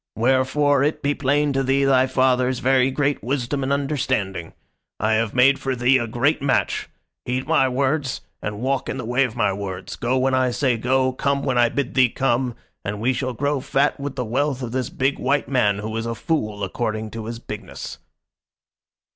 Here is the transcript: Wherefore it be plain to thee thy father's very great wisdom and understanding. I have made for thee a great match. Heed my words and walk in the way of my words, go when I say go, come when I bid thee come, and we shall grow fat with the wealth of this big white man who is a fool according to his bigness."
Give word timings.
Wherefore 0.15 0.81
it 0.83 1.03
be 1.03 1.13
plain 1.13 1.53
to 1.53 1.61
thee 1.61 1.85
thy 1.85 2.07
father's 2.07 2.57
very 2.57 2.89
great 2.89 3.23
wisdom 3.23 3.61
and 3.61 3.71
understanding. 3.71 4.53
I 4.99 5.13
have 5.13 5.35
made 5.35 5.59
for 5.59 5.75
thee 5.75 5.99
a 5.99 6.07
great 6.07 6.41
match. 6.41 6.89
Heed 7.25 7.47
my 7.47 7.69
words 7.69 8.21
and 8.41 8.61
walk 8.61 8.89
in 8.89 8.97
the 8.97 9.05
way 9.05 9.25
of 9.25 9.35
my 9.35 9.53
words, 9.53 9.95
go 9.95 10.17
when 10.17 10.33
I 10.33 10.49
say 10.49 10.75
go, 10.75 11.13
come 11.13 11.43
when 11.43 11.59
I 11.59 11.69
bid 11.69 11.93
thee 11.93 12.09
come, 12.09 12.55
and 12.83 12.99
we 12.99 13.13
shall 13.13 13.33
grow 13.33 13.59
fat 13.61 13.99
with 13.99 14.15
the 14.15 14.25
wealth 14.25 14.63
of 14.63 14.71
this 14.71 14.89
big 14.89 15.19
white 15.19 15.47
man 15.47 15.77
who 15.77 15.95
is 15.95 16.07
a 16.07 16.15
fool 16.15 16.63
according 16.63 17.11
to 17.11 17.25
his 17.25 17.37
bigness." 17.37 17.99